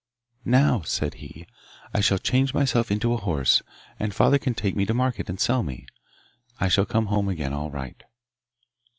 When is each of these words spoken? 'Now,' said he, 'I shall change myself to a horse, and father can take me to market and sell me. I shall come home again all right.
'Now,' 0.43 0.81
said 0.81 1.13
he, 1.21 1.45
'I 1.93 2.01
shall 2.01 2.17
change 2.17 2.55
myself 2.55 2.87
to 2.87 3.13
a 3.13 3.17
horse, 3.17 3.61
and 3.99 4.15
father 4.15 4.39
can 4.39 4.55
take 4.55 4.75
me 4.75 4.83
to 4.87 4.95
market 4.95 5.29
and 5.29 5.39
sell 5.39 5.61
me. 5.61 5.85
I 6.59 6.69
shall 6.69 6.87
come 6.87 7.05
home 7.05 7.29
again 7.29 7.53
all 7.53 7.69
right. 7.69 8.01